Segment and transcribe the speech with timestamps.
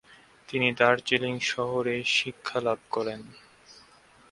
[0.49, 3.21] তিনি দার্জিলিং শহরে শিক্ষালাভ করেন।